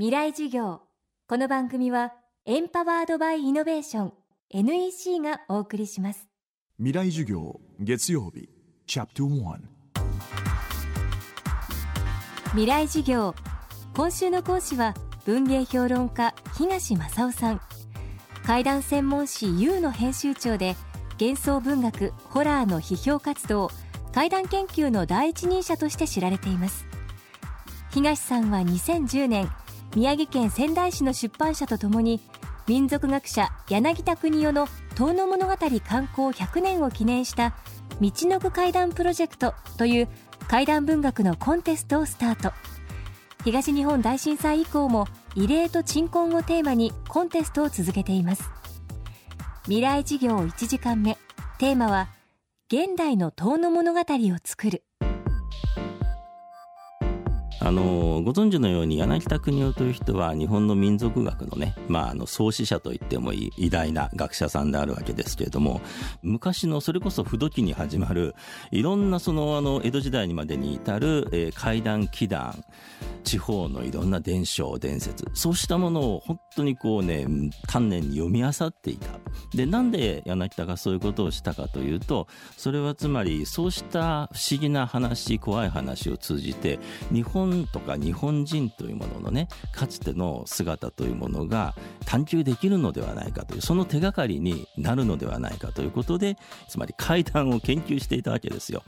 [0.00, 0.80] 未来授業。
[1.28, 2.14] この番組は
[2.46, 4.12] エンパワードバイイノベーション
[4.48, 6.26] NEC がお送りします。
[6.78, 8.48] 未来授業月曜日
[8.86, 9.58] チャプト1
[12.52, 13.34] 未来授業。
[13.94, 14.94] 今週の講師は
[15.26, 17.60] 文芸評論家東正夫さん。
[18.46, 20.76] 怪談専門誌 U の編集長で
[21.20, 23.70] 幻想文学ホラーの批評活動
[24.14, 26.86] 怪談研究の第一人者として知られています。
[27.90, 29.50] 東さんは2010年
[29.96, 32.20] 宮城県仙台市の出版社とともに
[32.68, 37.54] 民族学者柳田国夫の遠野物語刊行100年を記念した
[38.00, 40.08] 道のく怪談プロジェクトという
[40.46, 42.52] 怪談文学のコンテストをスタート。
[43.44, 48.50] 東日本大震災以降も慰霊と鎮魂をテーマにコンテストを続けています。
[49.64, 51.18] 未来事業1時間目。
[51.58, 52.08] テーマは
[52.68, 54.84] 現代の遠野物語を作る。
[57.62, 65.82] あのご存知のように柳田国夫という人は日本の民族学のね、まあ、あの創始者と言ってもいい偉大な学者さんであるわけですけれども
[66.22, 68.34] 昔のそれこそ不土器に始まる
[68.70, 72.64] いろんなそのあの江戸時代にまでに至る、えー、怪談祈談
[73.24, 77.26] 地方のいろんな伝承伝説そうしたものを本当にこうね
[77.68, 79.19] 丹念に読み漁っていた。
[79.54, 86.78] でなんで柳田がそういうことをしたかというとそれはつまりそうした不思議な話怖い話を通じて
[87.12, 91.74] 日本とか日本人というもののねかつての姿というものが
[92.06, 96.36] 探求できるのではないかというその手がかりになるのではないかということで
[96.68, 98.82] つまり怪談を研究していたわけですよ。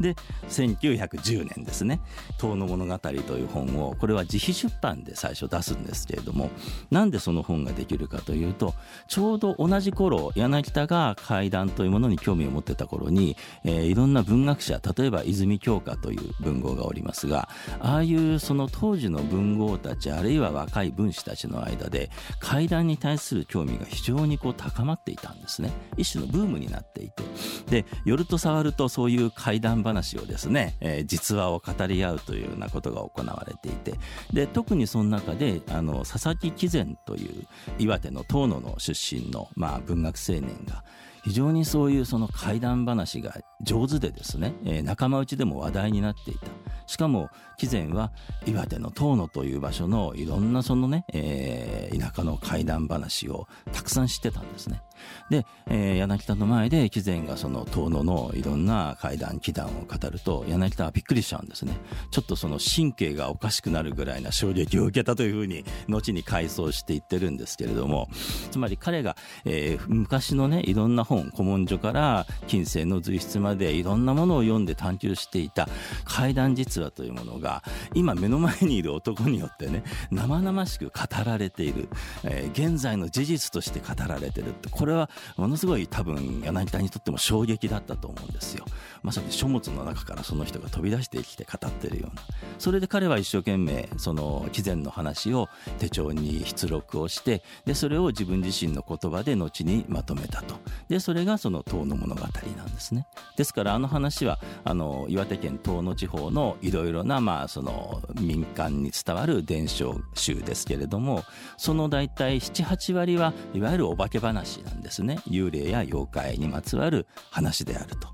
[0.00, 0.14] で
[0.48, 2.00] 1910年ですね
[2.38, 6.50] 「遠野物語」という本をこれは自費出版で最初出すんですけれども
[6.90, 8.74] なんでその本ができるかというと
[9.08, 17.48] ちょうど同じ頃柳田が怪談というものに興味を持ってた頃に、えー、いろんな文学者例えば泉鏡花という文豪がおりますが
[17.80, 25.70] ああいうその当時の文豪たちあるいは若い文士たちの間で怪談に対する興味が非常にこう高まっていたんですね。
[25.96, 27.22] 一種のブームになっていて。
[27.70, 33.98] で寄ると触るとそういう怪談話をですね、えー、実話を語り合うというようなことが行われていて。
[34.32, 37.46] で特にその中であの佐々木喜善という
[37.78, 40.82] 岩手の遠野の出身の、まあ、文学青年が
[41.26, 46.46] 非常にそういうその怪談話が上手でですね、えー、仲間内でも話題になっていた。
[46.86, 48.12] しかも紀前は
[48.46, 54.82] 岩手の遠野という場所のいろんなそのね、えー、田舎の怪談話をたくさん知ってたんですね。
[55.28, 61.76] で、えー、柳田の前で貴前がその遠野のいろんな怪談奇談を語ると柳田はびっくりしちゃうんですね。
[62.12, 68.08] ちょっとその神経がおかしくなるぐらいな衝撃を受けたというふうに後に回想していってるんですけれども
[68.50, 75.68] つまり彼が、えー、昔のねいろんな本古文書から近世の随筆までいろんなものを読んで探求していた
[76.04, 77.62] 怪談実話というものが
[77.94, 80.92] 今目の前にいる男によってね生々しく語
[81.24, 81.88] られている、
[82.24, 84.50] えー、現在の事実として語られてる。
[84.50, 88.64] ってこれはものすごい多分柳田にとっても衝撃だったと思うんですよ。
[89.02, 92.22] まさに書物の中からその人が飛び出してきて語ってるような。
[92.58, 100.56] それで彼は一生懸命その貴前の話を手帳に出力をしてでそれを自分自身の言葉で後にまとめたと。
[100.88, 103.06] でそれがその遠野物語なんですね。
[103.36, 111.24] ですからあの話はあの岩手県遠野地方のいろいろなまあその民間に伝わる伝承集ですけれども
[111.56, 115.18] その大体78割はいわゆるお化け話なんですね。
[115.28, 118.08] 幽霊や妖怪にまつわる話であると。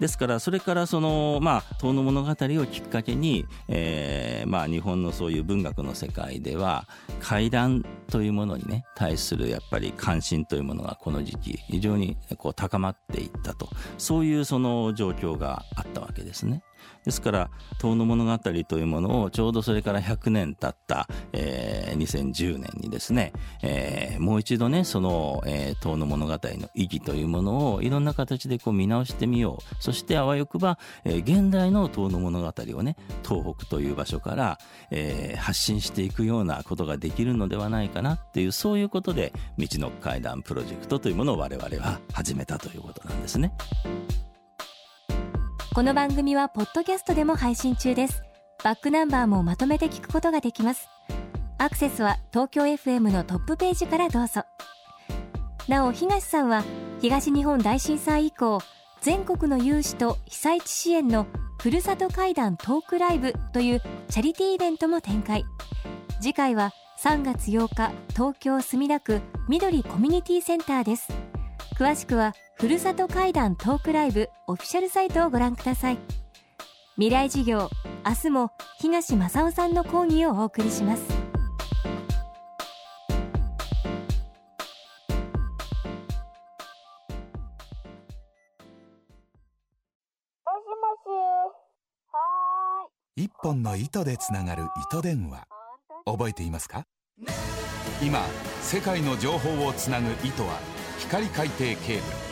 [0.00, 6.86] ですからそれからそのまあ遠野物語をきっかけに、えー、まあ日本のそういう文学の世界では
[7.20, 16.62] 怪談というものにね対するやっぱり関心というものがこの時期非常にこう高まっていったとそういうその状況があったわけですね。
[17.04, 32.96] ですから「遠野物語」というものをちょうどそれから100年経った、えー、2010年にですね、えー、もう一度ねその、えー、物語の意義というものをいろんな形でこう見直してみようそしてあわよくば、えー、現代の遠野物語をね
[33.26, 34.58] 東北という場所から、
[34.90, 43.52] えー、発信していくようなことができるのではないかなっていうそういうことで道の階段プロジェクトというものを我々は始めたということなんですね。
[45.78, 48.24] この番組はポッドキャストでも配信中です。
[48.64, 50.88] バックナンバーもまとめて聞くことができます。
[51.56, 54.42] アクセスは東京 FM のトップページからどうぞ。
[55.68, 56.64] なお東さんは
[57.00, 58.60] 東日本大震災以降
[59.02, 61.28] 全国の有志と被災地支援の
[61.60, 65.44] ふるさと会談トークライブというチャリティーイベントも展開。
[66.20, 66.72] 次回は
[67.04, 71.12] 3月8日東京墨田区緑コミュニティセンターです。
[71.78, 75.98] 詳しくはふるさと会談トークライブオフィシャルサイトをご覧ください。
[76.96, 77.70] 未来事業
[78.04, 78.50] 明日も
[78.80, 81.02] 東正夫さんの講義をお送りします。
[93.14, 95.46] 一本の糸でつながる糸電話。
[96.06, 96.82] 覚えていますか？
[98.02, 98.20] 今
[98.62, 100.58] 世界の情報をつなぐ糸は
[100.98, 102.27] 光海底ケーブル。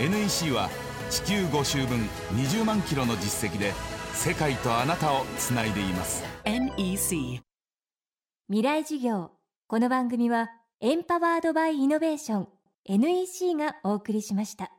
[0.00, 0.70] NEC は
[1.10, 1.98] 地球5周分
[2.32, 3.74] 20万キロの実績で
[4.14, 6.24] 世界とあなたをつないでいます。
[6.44, 7.42] NEC
[8.48, 9.30] 未来事業。
[9.66, 10.48] この番組は
[10.80, 12.48] エンパワードバイイノベーション。
[12.86, 14.72] NEC がお送りしました。